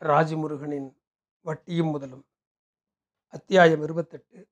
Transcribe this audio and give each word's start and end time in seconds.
ராஜமுருகனின் 0.00 0.96
வட்டியும் 1.40 1.90
முதலும். 1.90 2.26
அத்தியாயம் 3.26 3.82
இருபத்தெட்டு. 3.82 4.48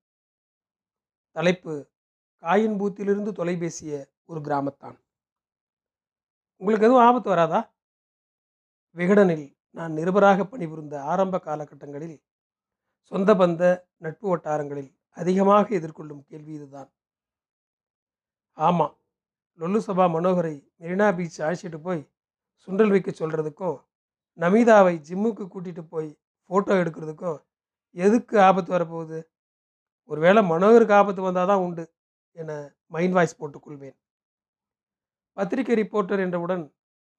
தலைப்பு 1.31 1.91
காயின் 2.41 2.77
பூத்திலிருந்து 2.79 3.31
தொலைபேசிய 3.31 4.11
ஒரு 4.25 4.39
கிராமத்தான். 4.39 4.97
உங்களுக்கு 6.61 6.87
எதுவும் 6.87 7.05
ஆபத்து 7.05 7.29
வராதா? 7.29 7.73
விகடனில் 8.95 9.57
நான் 9.71 9.91
நிருபராக 9.91 10.43
பணிபுரிந்த 10.43 11.01
ஆரம்ப 11.03 11.37
காலகட்டங்களில் 11.37 12.23
சொந்த 13.03 13.33
பந்த 13.33 13.87
நட்பு 13.97 14.29
வட்டாரங்களில் 14.29 14.99
அதிகமாக 15.09 15.75
எதிர்கொள்ளும் 15.75 16.23
கேள்வி 16.23 16.53
இதுதான். 16.53 16.93
ஆமாம் 18.53 18.97
லொல்லு 19.59 19.79
சபா 19.87 20.05
மனோகரை 20.15 20.55
மெரினா 20.79 21.15
பீச் 21.15 21.41
அழைச்சிட்டு 21.41 21.79
போய் 21.81 22.09
சுண்டல் 22.67 22.89
வைக்க 22.89 23.11
சொல்கிறதுக்கும் 23.11 23.88
நமிதாவை 24.39 24.95
ஜிம்முக்கு 25.07 25.43
கூட்டிகிட்டு 25.53 25.83
போய் 25.93 26.09
ஃபோட்டோ 26.49 26.73
எடுக்கிறதுக்கும் 26.81 27.39
எதுக்கு 27.95 28.35
ஆபத்து 28.41 28.71
வரப்போகுது? 28.75 29.19
ஒருவேளை 30.09 30.41
மனோகருக்கு 30.51 30.95
ஆபத்து 30.99 31.21
வந்தால் 31.21 31.49
தான் 31.51 31.63
உண்டு 31.65 31.83
என 32.37 32.51
மைண்ட் 32.93 33.15
வாய்ஸ் 33.17 33.39
போட்டுக்கொள்வேன் 33.39 33.97
பத்திரிகை 35.37 35.75
ரிப்போர்ட்டர் 35.81 36.23
என்றவுடன் 36.25 36.63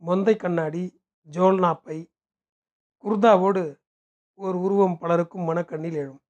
மொந்தை 0.02 0.34
கண்ணாடி 0.36 0.82
ஜோல்னா 1.28 1.70
பை 1.84 1.98
குர்தாவோடு 3.04 3.62
ஒரு 4.38 4.56
உருவம் 4.60 4.96
பலருக்கும் 4.98 5.48
மனக்கண்ணில் 5.48 5.98
எழும். 6.02 6.20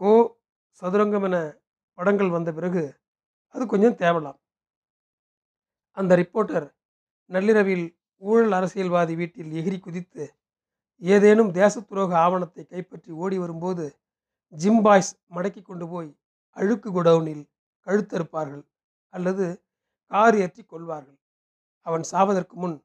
கோ 0.00 0.12
சதுரங்கம் 0.82 1.26
என 1.28 1.36
படங்கள் 1.98 2.30
வந்த 2.36 2.50
பிறகு 2.52 2.82
அது 3.54 3.64
கொஞ்சம் 3.72 3.98
தேவலாம். 4.04 4.38
அந்த 5.96 6.12
ரிப்போர்ட்டர் 6.22 6.66
நள்ளிரவில் 7.30 7.86
ஊழல் 8.22 8.52
அரசியல்வாதி 8.52 9.14
வீட்டில் 9.16 9.52
எகிரி 9.60 9.78
குதித்து 9.80 10.24
ஏதேனும் 11.02 11.50
தேச 11.50 11.74
துரோக 11.80 12.12
ஆவணத்தை 12.24 12.64
கைப்பற்றி 12.64 13.10
ஓடி 13.12 13.36
வரும்போது 13.38 13.86
ஜிம்பாய்ஸ் 14.52 15.12
மடக்கி 15.34 15.62
கொண்டு 15.62 15.86
போய் 15.88 16.10
அழுக்கு 16.56 16.88
குடவுனில் 16.90 17.44
கழுத்தறுப்பார்கள் 17.86 18.64
அல்லது 19.14 19.46
கார் 20.10 20.36
ஏற்றி 20.36 20.62
கொள்வார்கள். 20.62 21.18
அவன் 21.86 22.04
சாவதற்கு 22.12 22.54
முன் 22.56 22.76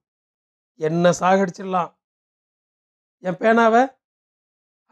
என்ன 0.80 1.10
சாகடிச்சிடலாம் 1.20 1.92
என் 3.24 3.40
பேனாவை? 3.42 3.84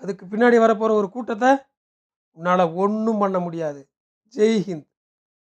அதுக்கு 0.01 0.23
பின்னாடி 0.25 0.57
வரப்போகிற 0.63 0.93
ஒரு 1.01 1.09
கூட்டத்தை 1.09 1.51
உன்னால் 2.37 2.73
ஒன்றும் 2.83 3.17
பண்ண 3.17 3.37
முடியாது. 3.39 3.81
ஜெய்ஹிந்த் 4.33 4.87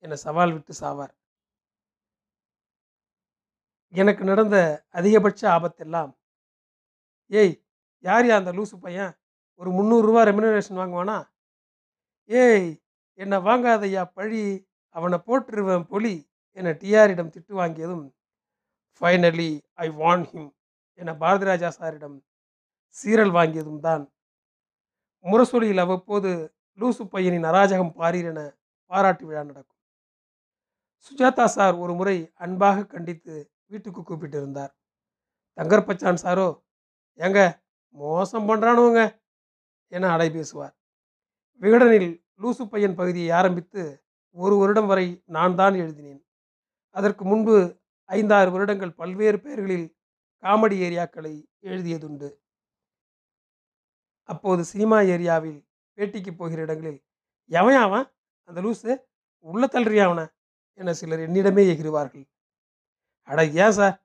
என 0.03 0.15
சவால் 0.15 0.53
விட்டு 0.53 0.73
சாவார். 0.73 1.13
எனக்கு 3.93 4.23
நடந்த 4.23 4.57
அதிகபட்ச 4.91 5.41
ஆபத்தெல்லாம் 5.55 6.11
ஏய் 7.31 7.53
யார் 8.03 8.25
யா 8.25 8.35
அந்த 8.41 8.51
லூசு 8.57 8.75
பையன்? 8.85 9.13
ஒரு 9.61 9.69
முந்நூறுரூவா 9.71 10.21
ரெமினரேஷன் 10.29 10.79
வாங்குவானா? 10.81 11.17
ஏய் 12.29 12.67
என்னை 13.19 13.37
வாங்காதையா 13.37 14.03
பழி. 14.17 14.43
அவனை 14.95 15.17
போட்டுருவேன் 15.27 15.87
பொலி. 15.91 16.15
என 16.57 16.71
டிஆரிடம் 16.81 17.33
திட்டு 17.33 17.53
வாங்கியதும் 17.61 18.05
ஃபைனலி 19.01 19.49
ஐ 19.85 19.87
வான் 20.01 20.23
ஹிம் 20.31 20.51
என 20.99 21.13
பாரதிராஜா 21.21 21.69
சாரிடம் 21.79 22.17
சீரல் 22.95 23.33
வாங்கியதும் 23.37 23.81
தான். 23.87 24.03
முரசொலியில் 25.25 25.83
அவ்வப்போது 25.83 26.31
லூசு 26.79 27.03
பையனின் 27.13 27.49
அராஜகம் 27.51 27.93
பாரீர் 27.99 28.29
என 28.31 28.41
பாராட்டு 28.91 29.23
விழா 29.27 29.43
நடக்கும். 29.43 29.79
சுஜாதா 31.05 31.45
சார் 31.57 31.75
ஒரு 31.75 31.93
முறை 31.93 32.17
அன்பாக 32.45 32.85
கண்டித்து 32.93 33.35
வீட்டுக்கு 33.71 34.03
கூப்பிட்டு 34.03 34.37
இருந்தார். 34.37 34.71
தங்கர்பச்சான் 35.57 36.21
சாரோ 36.23 36.47
ஏங்க 37.19 37.39
மோசம் 37.89 38.47
பண்ணுறானுவங்க 38.49 39.01
என 39.87 40.09
அடை 40.11 40.29
பேசுவார். 40.29 40.73
விகடனில் 41.61 42.09
லூசு 42.41 42.63
பையன் 42.65 42.95
பகுதியை 42.95 43.29
ஆரம்பித்து 43.29 43.83
ஒரு 44.31 44.55
வருடம் 44.55 44.89
வரை 44.91 45.23
நான் 45.25 45.55
தான் 45.55 45.73
எழுதினேன். 45.73 46.21
அதற்கு 46.95 47.25
முன்பு 47.25 47.55
ஐந்தாறு 48.09 48.51
வருடங்கள் 48.51 48.93
பல்வேறு 48.93 49.37
பெயர்களில் 49.41 49.87
காமெடி 50.43 50.77
ஏரியாக்களை 50.87 51.33
எழுதியதுண்டு. 51.61 52.29
அப்போது 54.29 54.61
சினிமா 54.63 54.97
ஏரியாவில் 55.13 55.59
பேட்டிக்கு 55.97 56.31
போகிற 56.31 56.61
இடங்களில் 56.61 56.99
எவன் 57.51 57.79
அவன்? 57.85 58.05
அந்த 58.49 58.61
லூசு? 58.61 58.91
உள்ள 59.45 59.65
தள்ளுறியா 59.65 60.03
அவனை? 60.03 60.25
என 60.79 60.93
சிலர் 60.93 61.19
என்னிடமே 61.19 61.63
எகிருவார்கள் 61.73 62.25
அட 63.29 63.39
ஏன் 63.63 63.71
சார்? 63.71 63.95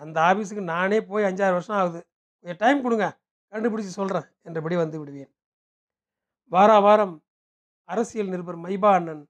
அந்த 0.00 0.16
ஆஃபீஸுக்கு 0.20 0.62
நானே 0.74 0.98
போய் 1.02 1.24
அஞ்சாறு 1.24 1.56
வருஷம் 1.56 1.76
ஆகுது. 1.76 2.00
கொஞ்சம் 2.40 2.60
டைம் 2.62 2.82
கொடுங்க. 2.82 3.06
கண்டுபிடிச்சி 3.52 3.92
சொல்கிறேன் 3.98 4.26
என்றபடி 4.42 4.76
வந்து 4.76 4.96
விடுவேன். 5.00 5.32
வார 6.52 6.70
வாரம் 6.80 7.14
அரசியல் 7.88 8.28
நிருபர் 8.28 8.58
மைபா 8.58 8.90
அண்ணன் 8.92 9.22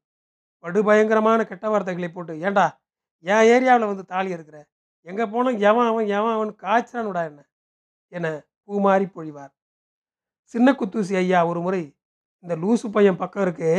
படுபயங்கரமான 0.65 1.41
கெட்ட 1.47 1.67
வார்த்தைகளை 1.69 2.09
போட்டு 2.11 2.33
ஏண்டா 2.41 2.67
என் 3.25 3.47
ஏரியாவில் 3.55 3.91
வந்து 3.91 4.05
தாலி 4.05 4.31
இருக்கிற 4.31 4.59
எங்கே 5.07 5.25
போனால் 5.27 5.59
எவன் 5.61 5.89
அவன் 5.91 6.07
எவன் 6.19 6.35
அவன் 6.37 6.53
காய்ச்சானுடா 6.65 7.23
என்ன? 7.31 7.41
என 8.13 8.27
பூமாறி 8.67 9.07
பொழிவார். 9.15 9.53
சின்ன 10.53 10.73
குத்தூசி 10.73 11.15
ஐயா 11.17 11.41
ஒரு 11.47 11.61
முறை 11.61 11.83
இந்த 12.45 12.55
லூசு 12.57 12.87
பையன் 12.93 13.17
பக்கம் 13.17 13.43
இருக்கு. 13.43 13.71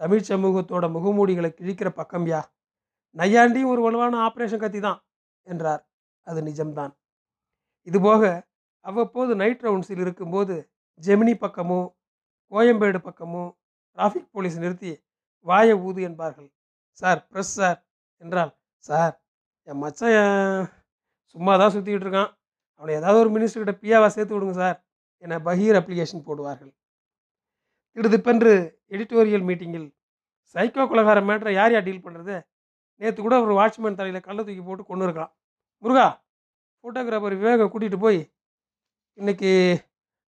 தமிழ் 0.00 0.28
சமூகத்தோட 0.28 0.86
முகமூடிகளை 0.96 1.50
கிழிக்கிற 1.60 1.88
பக்கம்யா 2.00 2.40
நையாண்டியும் 3.18 3.72
ஒரு 3.72 3.80
வலுவான 3.86 4.18
ஆப்ரேஷன் 4.28 4.62
கத்தி 4.64 4.80
தான் 4.86 4.98
என்றார். 5.46 5.82
அது 6.26 6.40
நிஜம்தான். 6.48 6.92
இதுபோக 7.86 8.22
அவ்வப்போது 8.84 9.32
நைட் 9.42 9.64
ரவுண்ட்ஸில் 9.66 10.02
இருக்கும்போது 10.04 10.54
ஜெமினி 11.00 11.34
பக்கமோ 11.44 11.80
கோயம்பேடு 12.52 12.98
பக்கமோ 13.08 13.44
டிராஃபிக் 13.98 14.30
போலீஸ் 14.34 14.58
நிறுத்தி 14.64 14.92
வாயை 15.46 15.74
ஊது 15.86 16.00
என்பார்கள். 16.08 16.48
சார் 17.00 17.20
ப்ரெஸ் 17.30 17.54
சார் 17.60 17.78
என்றால் 18.22 18.52
சார் 18.88 19.14
என் 19.68 19.80
மச்சான் 19.82 20.66
சும்மா 21.32 21.52
தான் 21.60 21.72
சுற்றிக்கிட்டு 21.74 22.06
இருக்கான். 22.06 22.30
அவனை 22.80 22.92
ஏதாவது 23.00 23.18
ஒரு 23.22 23.30
மினிஸ்டர்கிட்ட 23.34 23.74
பியாவா 23.82 24.08
சேர்த்து 24.16 24.34
விடுங்க 24.34 24.54
சார் 24.62 24.78
என 25.24 25.38
பகீர் 25.48 25.78
அப்ளிகேஷன் 25.80 26.26
போடுவார்கள். 26.28 26.72
திடுதிப்பென்று 27.96 28.52
எடிட்டோரியல் 28.94 29.46
மீட்டிங்கில் 29.48 29.88
சைக்கோ 30.54 30.84
குலகார 30.90 31.18
மேட்டரை 31.28 31.52
யார் 31.60 31.74
யார் 31.74 31.86
டீல் 31.88 32.04
பண்ணுறது 32.06 32.36
நேற்று 33.00 33.20
கூட 33.26 33.36
ஒரு 33.44 33.54
வாட்ச்மேன் 33.58 33.98
தலையில் 34.00 34.26
கள்ள 34.28 34.40
தூக்கி 34.46 34.62
போட்டு 34.68 34.84
கொண்டு 34.90 35.04
இருக்கலாம். 35.06 35.32
முருகா 35.82 36.06
ஃபோட்டோகிராஃபர் 36.80 37.36
விவேகம் 37.40 37.70
கூட்டிகிட்டு 37.72 38.00
போய் 38.04 38.20
இன்றைக்கி 39.18 39.50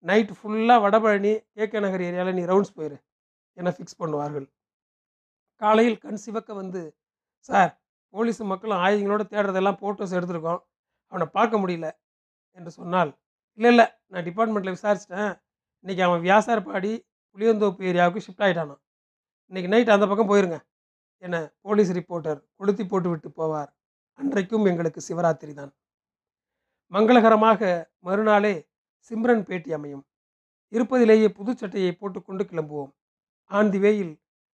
நைட் 0.09 0.31
ஃபுல்லாக 0.39 0.83
வடபழனி 0.85 1.33
கேகே 1.57 1.79
நகர் 1.85 2.05
ஏரியாவில் 2.07 2.37
நீ 2.39 2.43
ரவுண்ட்ஸ் 2.51 2.75
போயிரு. 2.77 2.97
என 3.59 3.71
ஃபிக்ஸ் 3.75 3.99
பண்ணுவார்கள்? 4.01 4.47
காலையில் 5.61 6.01
கண் 6.05 6.21
சிவக்க 6.23 6.49
வந்து 6.61 6.81
சார் 7.49 7.71
போலீஸு 8.13 8.43
மக்களும் 8.51 8.81
ஆயுதங்களோட 8.85 9.23
தேடுறதெல்லாம் 9.33 9.79
ஃபோட்டோஸ் 9.81 10.15
எடுத்திருக்கோம். 10.17 10.61
அவனை 11.11 11.27
பார்க்க 11.37 11.61
முடியல. 11.63 11.87
என்று 12.57 12.71
சொன்னால் 12.79 13.11
இல்லை 13.57 13.69
இல்லை 13.73 13.85
நான் 14.11 14.25
டிபார்ட்மெண்ட்டில் 14.27 14.75
விசாரிச்சிட்டேன். 14.77 15.33
இன்றைக்கி 15.85 16.03
அவன் 16.07 16.21
வியாசார்பாடி 16.27 16.91
புளியந்தோப்பு 17.33 17.87
ஏரியாவுக்கு 17.91 18.23
ஷிஃப்ட் 18.25 18.43
ஆகிட்டானான் 18.45 18.81
இன்றைக்கி 19.51 19.69
நைட் 19.73 19.95
அந்த 19.95 20.05
பக்கம் 20.11 20.29
போயிருங்க. 20.31 20.57
என 21.25 21.35
போலீஸ் 21.65 21.91
ரிப்போர்ட்டர் 21.97 22.39
கொளுத்தி 22.57 22.83
போட்டுவிட்டு 22.91 23.29
போவார். 23.39 23.69
அன்றைக்கும் 24.19 24.67
எங்களுக்கு 24.71 25.01
சிவராத்திரி 25.07 25.53
தான். 25.59 25.71
மங்களகரமாக 26.93 27.61
மறுநாளே 28.07 28.55
சிம்ரன் 29.07 29.45
பேட்டி 29.47 29.71
அமையும். 29.77 30.03
இருப்பதிலேயே 30.75 31.27
புது 31.37 31.51
சட்டையை 31.61 31.91
போட்டுக்கொண்டு 31.99 32.43
கிளம்புவோம். 32.51 32.91
On 33.51 33.71
the 33.73 33.79
வேயில் 33.85 34.13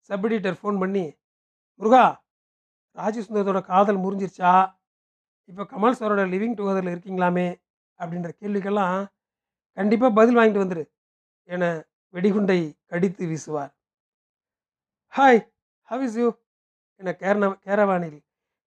sub 0.09 0.25
editor 0.27 0.59
phone 0.60 0.78
பண்ணி 0.82 1.04
முருகா 1.81 2.04
ராஜசுந்தரத்தோட 2.98 3.60
காதல் 3.71 4.03
முறிஞ்சிருச்சா? 4.04 4.53
இப்போ 5.50 5.62
கமல் 5.72 5.98
சாரோட 5.98 6.22
லிவிங் 6.33 6.56
டுகெதரில் 6.59 6.93
இருக்கீங்களாமே? 6.94 7.48
அப்படின்ற 8.00 8.31
கேள்விக்கெல்லாம் 8.41 8.98
கண்டிப்பாக 9.78 10.12
பதில் 10.19 10.39
வாங்கிட்டு 10.39 10.65
வந்துரு 10.65 10.84
என 11.54 11.65
வெடிகுண்டை 12.15 12.59
கடித்து 12.91 13.24
வீசுவார். 13.30 13.72
ஹாய் 15.12 15.41
ஹவ் 15.91 16.04
இஸ் 16.07 16.19
யூ 16.21 16.28
என 16.97 17.16
கேர்ன 17.21 17.48
கேரவானில் 17.66 18.19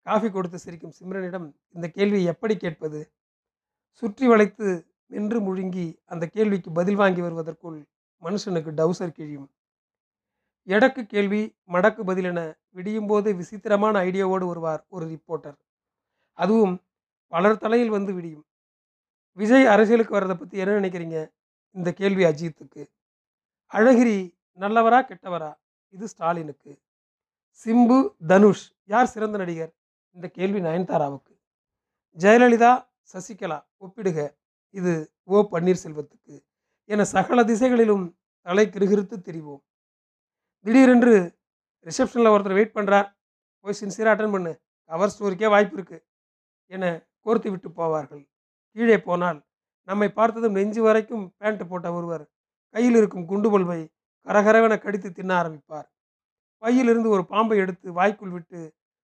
காஃபி 0.07 0.31
கொடுத்து 0.31 0.59
சிரிக்கும் 0.59 0.97
சிம்ரனிடம் 0.99 1.47
இந்த 1.75 1.87
கேள்வியை 1.89 2.25
எப்படி 2.25 2.57
கேட்பது? 2.57 3.01
சுற்றி 3.93 4.27
வளைத்து 4.27 4.97
நின்று 5.07 5.39
முழுங்கி 5.41 5.87
அந்த 6.05 6.27
கேள்விக்கு 6.27 6.71
பதில் 6.71 6.97
வாங்கி 6.97 7.21
வருவதற்குள் 7.21 7.79
மனுஷனுக்கு 8.23 8.71
டவுசர் 8.81 9.17
கிழியும். 9.19 9.49
எடக்கு 10.67 11.03
கேள்வி 11.03 11.43
மடக்கு 11.73 12.03
பதில் 12.05 12.25
என 12.25 12.41
விடியும் 12.69 13.07
போது 13.07 13.35
விசித்திரமான 13.35 14.05
ஐடியாவோடு 14.05 14.47
வருவார் 14.47 14.83
ஒரு 14.89 15.07
ரிப்போர்ட்டர். 15.07 15.57
அதுவும் 16.33 16.75
பலர் 17.27 17.59
தலையில் 17.59 17.89
வந்து 17.89 18.13
விடியும். 18.15 18.45
விஜய் 19.33 19.67
அரசியலுக்கு 19.67 20.13
வர்றதை 20.13 20.37
பற்றி 20.37 20.59
என்ன 20.59 20.81
நினைக்கிறீங்க? 20.81 21.19
இந்த 21.71 21.93
கேள்வி 21.93 22.25
அஜித்துக்கு. 22.25 22.83
அழகிரி 23.73 24.19
நல்லவரா 24.59 25.01
கெட்டவரா? 25.11 25.51
இது 25.95 26.09
ஸ்டாலினுக்கு. 26.09 26.73
சிம்பு 27.63 27.97
தனுஷ் 28.31 28.65
யார் 28.93 29.09
சிறந்த 29.13 29.37
நடிகர்? 29.39 29.71
இந்த 30.17 30.27
கேள்வி 30.37 30.61
நயன்தாராவுக்கு. 30.67 31.33
ஜெயலலிதா 32.23 32.73
சசிகலா 33.13 33.59
ஒப்பிடுக. 33.85 34.19
இது 34.79 34.93
ஓ 35.25 35.41
பன்னீர்செல்வத்துக்கு. 35.55 36.35
என 36.93 37.05
சகல 37.15 37.45
திசைகளிலும் 37.51 38.05
தலை 38.47 38.65
கிருகிருத்து 38.75 39.17
தெரிவோம். 39.29 39.63
திடீரென்று 40.67 41.15
ரிசப்ஷனில் 41.87 42.33
ஒருத்தர் 42.35 42.59
வெயிட் 42.59 42.77
பண்ணுறார் 42.79 43.09
போய் 43.65 43.81
சின்சியராக 43.81 44.15
அட்டன் 44.15 44.35
பண்ணு. 44.37 44.53
கவர் 44.91 45.15
ஸ்டோரிக்கே 45.15 45.51
வாய்ப்பு 45.55 45.77
இருக்குது 45.79 46.05
என 46.75 46.85
கோர்த்து 47.25 47.49
விட்டு 47.51 47.69
போவார்கள். 47.81 48.25
கீழே 48.77 48.99
போனால் 49.09 49.39
நம்மை 49.89 50.09
பார்த்ததும் 50.19 50.57
நெஞ்சு 50.59 50.81
வரைக்கும் 50.89 51.27
பேண்ட் 51.41 51.69
போட்ட 51.69 51.89
ஒருவர் 51.99 52.25
கையில் 52.75 52.99
இருக்கும் 53.03 53.29
குண்டு 53.31 53.49
பல்வை 53.53 53.81
கரகரவென 54.27 54.75
கடித்து 54.81 55.09
தின்ன 55.13 55.31
ஆரம்பிப்பார். 55.43 55.89
பையிலிருந்து 56.63 57.09
ஒரு 57.11 57.25
பாம்பை 57.27 57.59
எடுத்து 57.59 57.93
வாய்க்குள் 57.93 58.31
விட்டு 58.31 58.61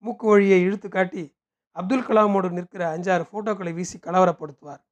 மூக்கு 0.05 0.27
வழியை 0.27 0.59
இழுத்து 0.63 0.89
காட்டி 0.89 1.25
அப்துல் 1.77 2.07
கலாமோடு 2.09 2.49
நிற்கிற 2.51 2.83
அஞ்சாறு 2.97 3.25
ஃபோட்டோக்களை 3.31 3.73
வீசி 3.75 3.97
கலவரப்படுத்துவார். 3.99 4.83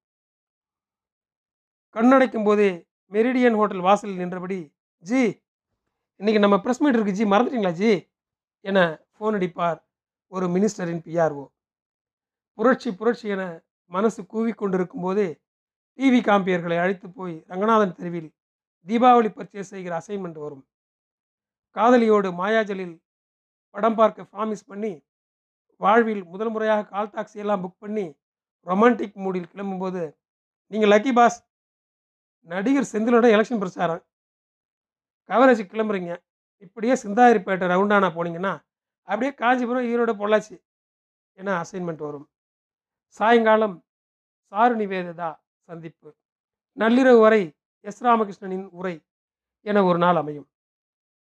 கண்ணடைக்கும் 1.96 2.44
போதே 2.44 2.70
மெரிடியன் 3.12 3.56
ஹோட்டல் 3.60 3.80
வாசலில் 3.80 4.20
நின்றபடி 4.22 4.58
ஜி 5.02 5.22
இன்னைக்கு 6.20 6.40
நம்ம 6.40 6.56
ப்ரெஸ் 6.56 6.82
மீட் 6.82 6.94
இருக்கு 6.94 7.16
ஜி 7.18 7.24
மறந்துட்டீங்களா 7.24 7.72
ஜி? 7.72 7.92
என 8.64 8.78
ஃபோன் 9.14 9.36
அடிப்பார் 9.38 9.78
ஒரு 10.32 10.46
மினிஸ்டரின் 10.46 11.02
பிஆர்ஓ 11.06 11.44
புரட்சி 12.58 12.90
புரட்சி 12.94 13.28
என 13.28 13.42
மனசு 13.90 14.20
கூவிக்கொண்டிருக்கும் 14.32 15.04
போதே 15.06 15.28
டிவி 15.98 16.20
காம்பியர்களை 16.28 16.76
அழைத்து 16.78 17.06
போய் 17.10 17.34
ரங்கநாதன் 17.48 17.96
தெருவில் 17.96 18.30
தீபாவளி 18.86 19.30
பர்ச்சேஸ் 19.36 19.72
செய்கிற 19.72 19.92
அசைன்மெண்ட் 20.00 20.38
வரும். 20.44 20.64
காதலியோடு 21.76 22.28
மாயாஜலில் 22.40 22.94
படம் 23.74 23.94
பார்க்க 23.94 24.28
ப்ராமிஸ் 24.32 24.64
பண்ணி 24.66 24.92
வாழ்வில் 25.76 26.24
முதல் 26.24 26.50
முறையாக 26.50 26.84
கால் 26.84 27.12
டாக்ஸி 27.14 27.38
எல்லாம் 27.44 27.62
புக் 27.64 27.78
பண்ணி 27.78 28.06
ரொமான்டிக் 28.66 29.16
மூடில் 29.24 29.48
கிளம்பும்போது 29.52 30.02
நீங்கள் 30.66 30.90
லக்கி 30.90 31.12
பாஸ் 31.12 31.38
நடிகர் 32.42 32.90
செந்திலோட 32.92 33.26
எலெக்ஷன் 33.34 33.62
பிரச்சாரம். 33.62 34.02
கவரேஜ் 35.28 35.62
கிளம்புறீங்க. 35.72 36.12
இப்படியே 36.56 36.94
சிந்தாதிரிப்பேட்டை 37.02 37.66
ரவுண்டானா 37.72 38.08
போனீங்கன்னா 38.16 38.52
அப்படியே 39.02 39.32
காஞ்சிபுரம் 39.34 39.88
ஈரோடு 39.92 40.12
பொள்ளாச்சி 40.20 40.56
என 41.38 41.62
அசைன்மெண்ட் 41.62 42.02
வரும். 42.06 42.26
சாயங்காலம் 43.06 43.76
சாரு 44.52 44.74
நிவேதிதா 44.80 45.30
சந்திப்பு. 45.68 46.08
நள்ளிரவு 46.78 47.20
வரை 47.20 47.42
எஸ் 47.80 48.04
ராமகிருஷ்ணனின் 48.04 48.66
உரை 48.78 48.94
என 49.66 49.82
ஒரு 49.84 49.98
நாள் 49.98 50.16
அமையும். 50.16 50.48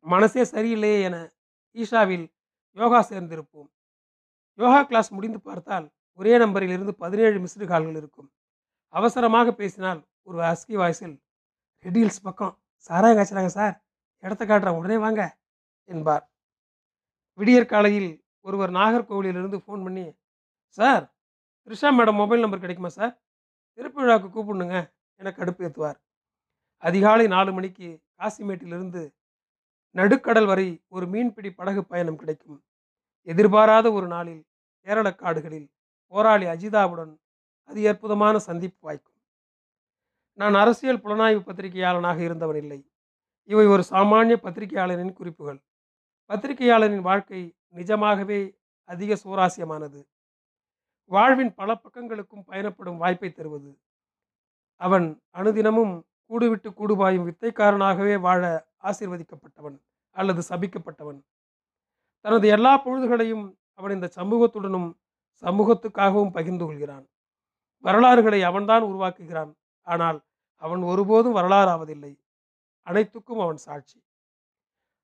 மனசே 0.06 0.44
சரியில்லையே 0.54 1.00
என 1.08 1.18
ஈஷாவில் 1.76 2.26
யோகா 2.78 3.00
சேர்ந்திருப்போம். 3.12 3.70
யோகா 4.60 4.80
கிளாஸ் 4.90 5.10
முடிந்து 5.18 5.40
பார்த்தால் 5.48 5.88
ஒரே 6.20 6.34
நம்பரில் 6.44 6.74
இருந்து 6.76 6.94
பதினேழு 7.04 7.38
மிஸ்டு 7.44 7.66
கால்கள் 7.72 7.98
இருக்கும். 8.02 8.30
அவசரமாக 8.94 9.52
பேசினால் 9.62 10.00
ஒரு 10.30 10.40
அஸ்கி 10.52 10.76
வாய்ஸில் 10.82 11.16
ரெடியில்ஸ் 11.86 12.24
பக்கம் 12.28 12.54
சாராயம் 12.90 13.18
காய்ச்சலாங்க 13.18 13.52
சார் 13.60 13.76
இடத்த 14.24 14.44
காட்டுறேன் 14.46 14.78
உடனே 14.80 14.98
வாங்க 15.06 15.22
என்பார். 15.90 16.24
விடியற் 17.40 17.72
காலையில் 17.74 18.12
ஒருவர் 18.48 18.72
நாகர்கோவிலிருந்து 18.80 19.58
ஃபோன் 19.64 19.84
பண்ணி 19.86 20.06
sir 20.78 21.04
Trisha 21.68 21.90
madam 21.98 22.20
mobile 22.22 22.44
number 22.44 22.64
கிடைக்குமா 22.64 22.92
சார்? 22.98 23.14
திருப்பி 23.78 24.00
விழாவுக்கு 24.02 24.30
கூப்பிடுங்க 24.36 24.78
என 25.20 25.32
கடுப்பு 25.38 25.66
ஏற்றுவார் 25.68 25.98
அதிகாலை 26.84 27.26
நாலு 27.36 27.52
மணிக்கு 27.58 27.88
காசிமேட்டிலிருந்து 28.20 29.02
நடுக்கடல் 29.98 30.46
வரை 30.46 30.84
ஒரு 30.88 31.08
மீன்பிடி 31.08 31.52
படகு 31.52 31.86
பயணம் 31.86 32.16
கிடைக்கும். 32.16 32.64
எதிர்பாராத 33.22 33.92
ஒரு 33.92 34.08
நாளில் 34.08 34.46
கேரள 34.80 35.16
காடுகளில் 35.16 35.72
போராளி 36.08 36.46
அஜிதாவுடன் 36.46 37.18
அது 37.64 37.88
அற்புதமான 37.88 38.40
சந்திப்பு 38.40 38.78
வாய்க்கும். 38.82 39.16
நான் 40.34 40.54
அரசியல் 40.54 41.02
புலனாய்வு 41.02 41.40
பத்திரிகையாளனாக 41.40 42.20
இருந்தவன் 42.20 42.56
இல்லை. 42.56 42.92
இவை 43.44 43.66
ஒரு 43.66 43.84
சாமானிய 43.90 44.36
பத்திரிகையாளரின் 44.36 45.14
குறிப்புகள். 45.14 45.64
பத்திரிகையாளரின் 46.30 47.00
வாழ்க்கை 47.00 47.56
நிஜமாகவே 47.68 48.58
அதிக 48.84 49.18
சுவாரஸ்யமானது. 49.24 50.08
வாழ்வின் 51.04 51.54
பல 51.54 51.74
பக்கங்களுக்கும் 51.74 52.44
பயணப்படும் 52.46 52.98
வாய்ப்பை 52.98 53.32
தருவது. 53.32 53.80
அவன் 54.76 55.22
அனுதினமும் 55.34 56.07
கூடுவிட்டு 56.30 56.70
கூடுபாயும் 56.70 57.28
வித்தைக்காரனாகவே 57.28 58.20
வாழ 58.20 58.68
ஆசீர்வதிக்கப்பட்டவன் 58.84 59.78
அல்லது 60.12 60.44
சபிக்கப்பட்டவன். 60.50 61.22
தனது 62.20 62.48
எல்லா 62.48 62.78
பொழுதுகளையும் 62.78 63.58
அவன் 63.74 63.92
இந்த 63.92 64.10
சமூகத்துடனும் 64.16 64.94
சமூகத்துக்காகவும் 65.42 66.32
பகிர்ந்து 66.32 66.66
கொள்கிறான். 66.66 67.08
வரலாறுகளை 67.78 68.44
அவன்தான் 68.44 68.84
உருவாக்குகிறான். 68.84 69.54
ஆனால் 69.82 70.22
அவன் 70.56 70.82
ஒருபோதும் 70.82 71.36
வரலாறாவதில்லை. 71.36 72.20
அனைத்துக்கும் 72.82 73.40
அவன் 73.40 73.58
சாட்சி. 73.58 74.04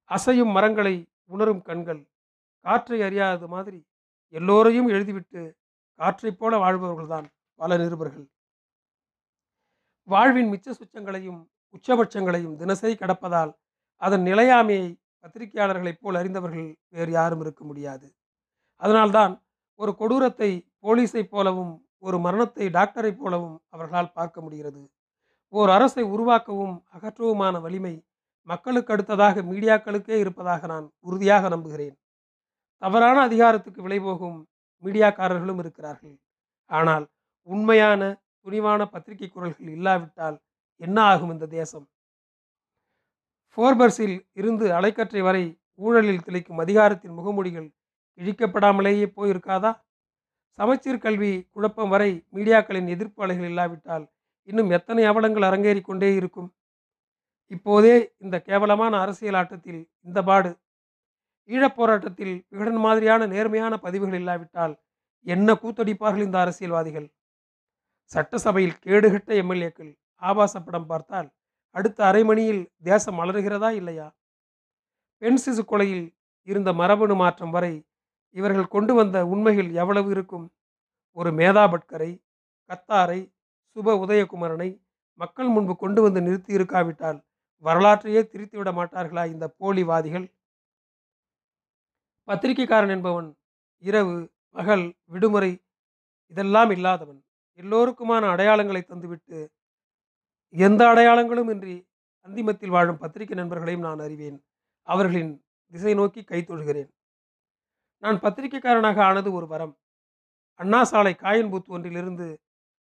அசையும் 0.09 0.51
மரங்களை 0.51 1.07
உணரும் 1.25 1.61
கண்கள் 1.61 2.07
காற்றை 2.59 3.01
அறியாதது 3.01 3.47
மாதிரி 3.47 3.85
எல்லோரையும் 4.29 4.89
எழுதிவிட்டு 4.89 5.53
காற்றைப் 5.95 6.39
போல 6.39 6.57
வாழ்பவர்கள்தான் 6.57 7.25
பல 7.55 7.77
நிருபர்கள். 7.77 8.27
வாழ்வின் 10.03 10.51
மிச்ச 10.51 10.71
சுச்சங்களையும் 10.71 11.49
உச்சபட்சங்களையும் 11.75 12.55
தினசரி 12.55 12.95
கடப்பதால் 12.95 13.51
அதன் 13.95 14.21
நிலையாமையை 14.21 14.95
பத்திரிகையாளர்களைப் 15.21 16.01
போல் 16.01 16.15
அறிந்தவர்கள் 16.15 16.77
வேறு 16.89 17.11
யாரும் 17.11 17.39
இருக்க 17.39 17.63
முடியாது. 17.63 18.15
அதனால்தான் 18.75 19.43
ஒரு 19.75 19.95
கொடூரத்தை 19.99 20.67
போலீஸைப் 20.81 21.29
போலவும் 21.29 21.85
ஒரு 21.97 22.19
மரணத்தை 22.19 22.67
டாக்டரைப் 22.67 23.17
போலவும் 23.17 23.61
அவர்களால் 23.69 24.11
பார்க்க 24.11 24.41
முடிகிறது. 24.41 24.91
ஓர் 25.47 25.69
அரசை 25.69 26.03
உருவாக்கவும் 26.03 26.81
அகற்றவுமான 26.93 27.61
வலிமை 27.61 28.05
மக்களுக்கு 28.41 28.93
அடுத்ததாக 28.93 29.41
மீடியாக்களுக்கே 29.41 30.15
இருப்பதாக 30.19 30.67
நான் 30.67 30.91
உறுதியாக 30.99 31.49
நம்புகிறேன். 31.49 31.95
தவறான 32.77 33.21
அதிகாரத்துக்கு 33.21 33.87
விளைபோகும் 33.87 34.43
மீடியாக்காரர்களும் 34.83 35.59
இருக்கிறார்கள். 35.59 36.19
ஆனால் 36.65 37.07
உண்மையான 37.41 38.22
துணிவான 38.45 38.85
பத்திரிகை 38.85 39.27
குரல்கள் 39.29 39.69
இல்லாவிட்டால் 39.69 40.37
என்ன 40.81 40.97
ஆகும் 41.01 41.31
இந்த 41.31 41.45
தேசம்? 41.47 41.85
ஃபோர்பர்ஸில் 43.57 44.15
இருந்து 44.33 44.65
அலைக்கற்றை 44.71 45.21
வரை 45.21 45.43
ஊழலில் 45.75 46.23
திளைக்கும் 46.23 46.57
அதிகாரத்தின் 46.57 47.13
முகமூடிகள் 47.13 47.67
இழிக்கப்படாமலேயே 48.19 49.07
போயிருக்காதா? 49.17 49.71
சமச்சீர் 50.59 51.03
கல்வி 51.05 51.31
குழப்பம் 51.51 51.89
வரை 51.89 52.11
மீடியாக்களின் 52.35 52.87
எதிர்ப்பு 52.87 53.23
அலைகள் 53.23 53.49
இல்லாவிட்டால் 53.49 54.05
இன்னும் 54.49 54.69
எத்தனை 54.69 55.03
அவலங்கள் 55.05 55.47
அரங்கேறி 55.49 55.81
கொண்டே 55.81 56.09
இருக்கும்? 56.15 56.49
இப்போதே 57.51 57.95
இந்த 58.17 58.35
கேவலமான 58.39 58.93
அரசியல் 58.99 59.33
ஆட்டத்தில் 59.33 59.81
இந்த 60.01 60.19
பாடு. 60.23 60.51
ஈழப் 61.49 61.77
போராட்டத்தில் 61.77 62.35
விகடன் 62.49 62.81
மாதிரியான 62.85 63.25
நேர்மையான 63.25 63.77
பதிவுகள் 63.77 64.19
இல்லாவிட்டால் 64.19 64.73
என்ன 65.25 65.53
கூத்தடிப்பார்கள் 65.53 66.27
இந்த 66.27 66.39
அரசியல்வாதிகள்? 66.39 67.07
சட்டசபையில் 68.11 68.79
கேடுகட்ட 68.85 69.29
எம்எல்ஏக்கள் 69.41 69.91
ஆபாச 70.21 70.59
படம் 70.59 70.85
பார்த்தால் 70.85 71.29
அடுத்த 71.71 72.05
அரை 72.05 72.23
மணியில் 72.23 72.71
தேசம் 72.81 73.17
மலர்கிறதா 73.19 73.69
இல்லையா? 73.69 74.15
பெண் 75.17 75.39
சிசு 75.45 75.63
கொலையில் 75.65 76.05
இருந்த 76.43 76.73
மரபணு 76.73 77.15
மாற்றம் 77.15 77.49
வரை 77.49 77.73
இவர்கள் 78.35 78.67
கொண்டு 78.67 78.93
வந்த 78.93 79.25
உண்மைகள் 79.27 79.71
எவ்வளவு 79.73 80.09
இருக்கும்? 80.11 80.45
ஒரு 81.11 81.31
மேதா 81.31 81.63
பட்கரை 81.73 82.11
கத்தாரை 82.69 83.19
சுப 83.75 83.95
உதயகுமரனை 84.05 84.69
மக்கள் 85.13 85.47
முன்பு 85.47 85.75
கொண்டு 85.75 86.01
வந்து 86.01 86.21
நிறுத்தி 86.21 86.53
இருக்காவிட்டால் 86.53 87.19
வரலாற்றையே 87.63 88.21
திரித்துவிட 88.27 88.69
மாட்டார்களா 88.71 89.23
இந்த 89.25 89.45
போலிவாதிகள்? 89.47 90.25
பத்திரிகைக்காரன் 92.27 92.89
என்பவன் 92.89 93.29
இரவு 93.83 94.15
பகல் 94.49 94.95
விடுமுறை 95.05 95.51
இதெல்லாம் 96.27 96.69
இல்லாதவன். 96.69 97.19
எல்லோருக்குமான 97.57 98.25
அடையாளங்களை 98.33 98.81
தந்துவிட்டு 98.81 99.47
எந்த 100.49 100.85
அடையாளங்களும் 100.85 101.49
இன்றி 101.49 101.87
அந்திமத்தில் 102.23 102.67
வாழும் 102.67 102.97
பத்திரிகை 102.97 103.43
நண்பர்களையும் 103.43 103.79
நான் 103.79 103.99
அறிவேன். 103.99 104.45
அவர்களின் 104.81 105.45
திசை 105.71 105.93
நோக்கி 105.93 106.23
கை 106.23 106.41
தொழுகிறேன். 106.41 106.89
நான் 107.97 108.19
பத்திரிகைக்காரனாக 108.19 109.01
ஆனது 109.01 109.31
ஒரு 109.31 109.47
வரம். 109.47 109.77
அண்ணா 110.53 110.83
சாலை 110.83 111.13
காயின் 111.13 111.63
ஒன்றிலிருந்து 111.67 112.41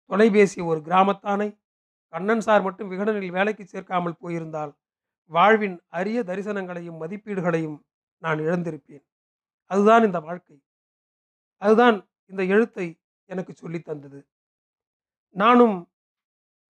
தொலைபேசிய 0.05 0.65
ஒரு 0.65 0.79
கிராமத்தானை 0.79 1.59
கண்ணன் 2.07 2.41
சார் 2.41 2.61
மட்டும் 2.61 2.91
விகடனில் 2.91 3.31
வேலைக்கு 3.31 3.63
சேர்க்காமல் 3.63 4.17
போயிருந்தால் 4.19 4.75
வாழ்வின் 5.23 5.81
அரிய 5.87 6.23
தரிசனங்களையும் 6.23 6.99
மதிப்பீடுகளையும் 6.99 7.79
நான் 8.17 8.37
இழந்திருப்பேன். 8.37 9.05
அதுதான் 9.65 10.03
இந்த 10.03 10.19
வாழ்க்கை. 10.19 10.61
அதுதான் 11.57 12.09
இந்த 12.25 12.43
எழுத்தை 12.43 12.99
எனக்கு 13.25 13.53
சொல்லித் 13.53 13.85
தந்தது. 13.85 14.27
நானும் 15.35 15.77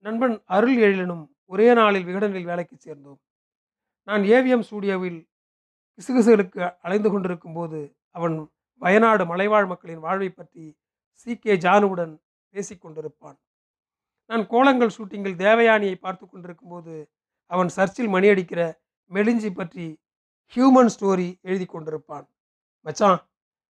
நண்பன் 0.06 0.42
அருள் 0.46 0.78
எழிலனும் 0.78 1.24
ஒரே 1.46 1.74
நாளில் 1.74 2.06
விகடனில் 2.06 2.44
வேலைக்கு 2.44 2.76
சேர்ந்தோம். 2.78 3.20
நான் 4.08 4.22
ஏவிஎம் 4.22 4.66
ஸ்டூடியோவில் 4.70 5.20
கிசுகிசுகளுக்கு 6.00 6.78
அலைந்து 6.82 7.10
கொண்டிருக்கும் 7.12 7.54
போது 7.54 7.80
அவன் 8.12 8.36
வயநாடு 8.82 9.26
மலைவாழ் 9.26 9.66
மக்களின் 9.66 10.00
வாழ்வை 10.00 10.30
பற்றி 10.30 10.66
சி. 11.14 11.40
கே. 11.40 11.54
ஜானுவுடன் 11.58 12.14
பேசிக்கொண்டிருப்பான் 12.54 13.38
நான் 14.30 14.48
கோலங்கள் 14.48 14.96
ஷூட்டிங்கில் 14.98 15.38
தேவயானியை 15.38 15.96
பார்த்து 15.96 16.26
கொண்டிருக்கும்போது 16.28 16.94
அவன் 17.52 17.68
சர்ச்சில் 17.68 18.14
மணியடிக்கிற 18.14 18.62
மெலிஞ்சி 19.12 19.50
பற்றி 19.56 19.86
ஹியூமன் 20.56 20.92
ஸ்டோரி 20.96 21.28
எழுதி 21.42 21.66
கொண்டிருப்பான். 21.66 22.26
மச்சான் 22.86 23.20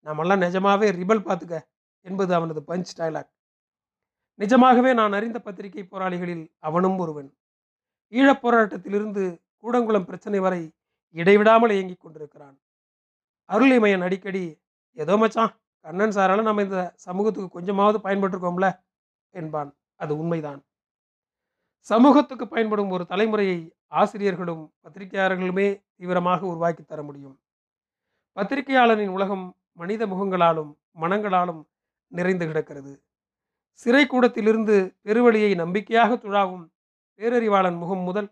நம்மெல்லாம் 0.06 0.44
நிஜமாவே 0.46 0.88
ரிபல் 1.00 1.26
பார்த்துக்க 1.28 1.58
என்பது 2.06 2.32
அவனது 2.34 2.62
பஞ்ச் 2.68 2.92
டைலாக் 2.98 3.32
நிஜமாகவே 4.36 4.94
நான் 4.94 5.14
அறிந்த 5.14 5.40
பத்திரிகை 5.40 5.84
போராளிகளில் 5.84 6.52
அவனும் 6.60 6.98
ஒருவன். 6.98 7.38
ஈழப் 8.12 8.44
போராட்டத்திலிருந்து 8.44 9.42
கூடங்குளம் 9.64 10.06
பிரச்சனை 10.06 10.40
வரை 10.40 10.72
இடைவிடாமல் 11.10 11.70
இயங்கிக் 11.70 12.00
கொண்டிருக்கிறான். 12.00 12.62
அருளிமயன் 13.50 14.02
அடிக்கடி 14.02 14.58
ஏதோ 14.92 15.18
மச்சான் 15.18 15.54
கண்ணன் 15.80 16.10
சாரால 16.10 16.42
நம்ம 16.42 16.62
இந்த 16.62 16.94
சமூகத்துக்கு 16.96 17.50
கொஞ்சமாவது 17.50 17.98
பயன்பட்டிருக்கோம்ல 18.00 18.80
என்பான். 19.30 19.76
அது 19.96 20.18
உண்மைதான். 20.18 20.66
சமூகத்துக்கு 21.80 22.48
பயன்படும் 22.48 22.90
ஒரு 22.90 23.06
தலைமுறையை 23.10 23.72
ஆசிரியர்களும் 23.88 24.74
பத்திரிகையாளர்களுமே 24.84 25.84
தீவிரமாக 25.96 26.46
உருவாக்கி 26.46 26.84
தர 26.84 27.04
முடியும். 27.04 27.40
பத்திரிகையாளரின் 28.36 29.08
உலகம் 29.08 29.58
மனித 29.74 30.06
முகங்களாலும் 30.06 30.72
மனங்களாலும் 31.02 31.64
நிறைந்து 32.08 32.46
கிடக்கிறது. 32.48 33.04
சிறை 33.80 34.04
கூடத்திலிருந்து 34.06 34.76
பெருவழியை 35.06 35.52
நம்பிக்கையாக 35.56 36.16
துழாவும் 36.16 36.66
பேரறிவாளன் 37.20 37.78
முகம் 37.78 38.04
முதல் 38.04 38.30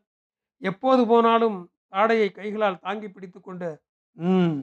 எப்போது 0.62 1.02
போனாலும் 1.06 1.58
தாடையை 1.90 2.28
கைகளால் 2.32 2.82
தாங்கி 2.82 3.08
பிடித்து 3.08 3.40
கொண்டு 3.42 3.70
ம் 4.18 4.56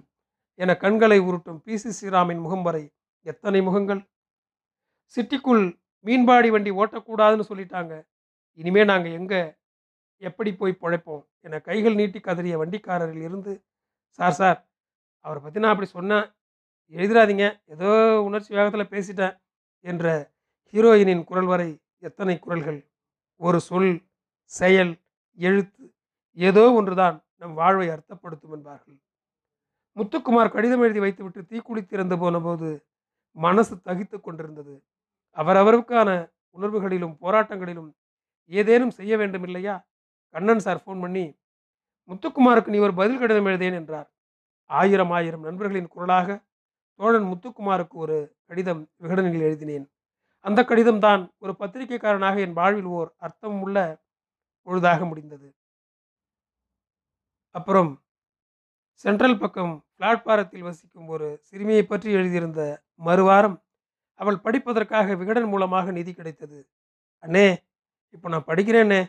என 0.59 0.75
கண்களை 0.75 1.19
உருட்டும் 1.19 1.59
பி. 1.65 1.75
சி. 1.77 1.91
ஸ்ரீராமின் 1.91 2.41
முகம் 2.41 2.63
வரை 2.63 2.85
எத்தனை 3.27 3.61
முகங்கள்? 3.61 4.01
சிட்டிக்குள் 5.17 5.63
மீன்பாடி 6.05 6.49
வண்டி 6.51 6.71
ஓட்டக்கூடாதுன்னு 6.71 7.47
சொல்லிட்டாங்க. 7.51 7.93
இனிமே 8.59 8.83
நாங்கள் 8.85 9.13
எங்கே 9.13 9.41
எப்படி 10.23 10.51
போய் 10.53 10.81
பிழைப்போம்? 10.83 11.23
என 11.47 11.61
கைகள் 11.61 11.95
நீட்டி 11.95 12.21
கதறிய 12.21 12.57
வண்டிக்காரரில் 12.63 13.25
இருந்து 13.29 13.53
சார் 14.19 14.37
சார் 14.41 14.59
அவரை 15.25 15.41
பற்றி 15.43 15.61
நான் 15.61 15.75
அப்படி 15.75 15.89
சொன்னேன் 15.89 16.27
எழுதிடாதீங்க 16.95 17.47
ஏதோ 17.67 17.91
உணர்ச்சி 18.29 18.51
வேகத்தில் 18.55 18.93
பேசிட்டேன் 18.95 19.35
என்ற 19.85 20.07
ஹீரோயினின் 20.75 21.25
குரல் 21.25 21.47
வரை 21.47 21.69
எத்தனை 21.99 22.35
குரல்கள்? 22.39 22.81
ஒரு 23.41 23.59
சொல் 23.61 23.93
செயல் 24.53 24.93
எழுத்து 25.39 25.85
ஏதோ 26.39 26.65
ஒன்றுதான் 26.73 27.17
நம் 27.41 27.55
வாழ்வை 27.55 27.87
அர்த்தப்படுத்தும் 27.89 28.55
என்பார்கள். 28.57 28.99
முத்துக்குமார் 29.97 30.55
கடிதம் 30.55 30.83
எழுதி 30.87 31.01
வைத்துவிட்டு 31.05 31.41
தீக்குளித்திறந்து 31.51 32.17
போன 32.19 32.41
போது 32.41 32.69
மனசு 33.37 33.75
தகித்து 33.85 34.19
கொண்டிருந்தது. 34.21 34.75
அவரவருக்கான 35.37 36.09
உணர்வுகளிலும் 36.57 37.17
போராட்டங்களிலும் 37.23 37.91
ஏதேனும் 38.51 38.97
செய்ய 38.99 39.17
வேண்டும் 39.17 39.43
இல்லையா 39.43 39.75
கண்ணன் 40.35 40.65
சார் 40.67 40.83
ஃபோன் 40.85 41.01
பண்ணி 41.01 41.27
முத்துக்குமாருக்கு 42.11 42.73
நீ 42.75 42.79
ஒரு 42.79 42.95
பதில் 42.95 43.21
கடிதம் 43.21 43.49
எழுதேன் 43.51 43.79
என்றார். 43.81 44.09
ஆயிரம் 44.71 45.11
ஆயிரம் 45.11 45.43
நண்பர்களின் 45.43 45.93
குரலாக 45.95 46.29
தோழன் 47.01 47.29
முத்துக்குமாருக்கு 47.33 47.97
ஒரு 48.05 48.17
கடிதம் 48.49 48.83
விகடனில் 49.03 49.47
எழுதினேன். 49.49 49.87
அந்த 50.45 50.61
கடிதம் 50.65 50.99
தான் 50.99 51.23
ஒரு 51.39 51.53
பத்திரிகைக்காரனாக 51.59 52.37
என் 52.41 52.53
வாழ்வில் 52.53 52.91
ஓர் 52.99 53.15
அர்த்தம் 53.19 53.61
உள்ள 53.63 53.79
பொழுதாக 54.67 55.01
முடிந்தது. 55.09 55.49
அப்புறம் 57.55 57.91
சென்ட்ரல் 59.05 59.39
பக்கம் 59.39 59.75
பிளாட்பாரத்தில் 59.97 60.63
வசிக்கும் 60.63 61.09
ஒரு 61.09 61.27
சிறுமியை 61.43 61.83
பற்றி 61.87 62.11
எழுதியிருந்த 62.13 62.63
மறுவாரம் 63.07 63.57
அவள் 64.21 64.43
படிப்பதற்காக 64.45 65.17
விகடன் 65.17 65.49
மூலமாக 65.49 65.91
நிதி 65.91 66.13
கிடைத்தது. 66.15 66.59
அண்ணே 67.25 67.47
இப்போ 68.15 68.29
நான் 68.29 68.49
படிக்கிறேன்னே 68.49 69.01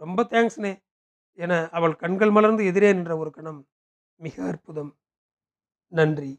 ரொம்ப 0.00 0.20
தேங்க்ஸ்ண்ணே 0.30 0.72
என 1.38 1.52
அவள் 1.70 1.94
கண்கள் 1.96 2.30
மலர்ந்து 2.30 2.64
எதிரே 2.64 2.92
நின்ற 2.92 3.16
ஒரு 3.16 3.30
கணம். 3.30 3.60
மிக 4.20 4.36
அற்புதம். 4.44 4.92
நன்றி. 5.92 6.32